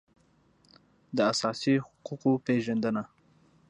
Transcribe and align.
د 1.15 1.17
اساسي 1.31 1.73
حقوقو 1.85 2.31
پېژندنه 2.45 3.03